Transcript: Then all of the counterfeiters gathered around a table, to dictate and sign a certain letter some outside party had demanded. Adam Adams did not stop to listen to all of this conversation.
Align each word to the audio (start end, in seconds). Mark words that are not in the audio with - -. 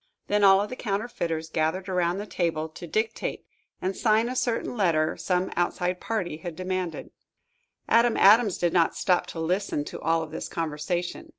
Then 0.25 0.43
all 0.43 0.59
of 0.59 0.69
the 0.71 0.75
counterfeiters 0.75 1.51
gathered 1.51 1.87
around 1.87 2.19
a 2.19 2.25
table, 2.25 2.67
to 2.69 2.87
dictate 2.87 3.45
and 3.83 3.95
sign 3.95 4.29
a 4.29 4.35
certain 4.35 4.75
letter 4.75 5.15
some 5.15 5.53
outside 5.55 6.01
party 6.01 6.37
had 6.37 6.55
demanded. 6.55 7.11
Adam 7.87 8.17
Adams 8.17 8.57
did 8.57 8.73
not 8.73 8.95
stop 8.95 9.27
to 9.27 9.39
listen 9.39 9.85
to 9.85 10.01
all 10.01 10.23
of 10.23 10.31
this 10.31 10.47
conversation. 10.47 11.29